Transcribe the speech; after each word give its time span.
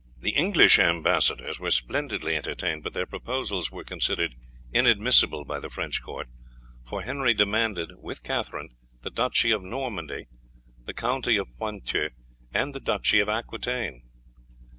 The 0.19 0.31
English 0.31 0.79
ambassadors 0.79 1.59
were 1.59 1.69
splendidly 1.69 2.35
entertained, 2.35 2.81
but 2.83 2.93
their 2.93 3.05
proposals 3.05 3.69
were 3.71 3.83
considered 3.83 4.33
inadmissible 4.73 5.45
by 5.45 5.59
the 5.59 5.69
French 5.69 6.01
court, 6.01 6.27
for 6.89 7.03
Henry 7.03 7.35
demanded 7.35 7.91
with 7.99 8.23
Katherine 8.23 8.69
the 9.03 9.11
duchy 9.11 9.51
of 9.51 9.61
Normandy, 9.61 10.25
the 10.85 10.95
county 10.95 11.37
of 11.37 11.55
Pontieu, 11.59 12.09
and 12.51 12.73
the 12.73 12.79
duchy 12.79 13.19
of 13.19 13.29
Aquitaine. 13.29 14.01